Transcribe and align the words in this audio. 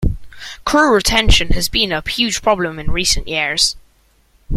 Crew 0.65 0.91
retention 0.95 1.49
has 1.49 1.69
been 1.69 1.91
a 1.91 2.01
huge 2.01 2.41
problem 2.41 2.79
in 2.79 2.89
recent 2.89 3.27
years. 3.27 3.75